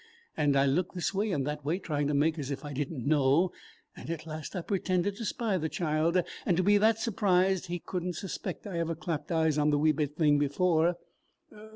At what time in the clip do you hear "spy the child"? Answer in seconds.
5.25-6.19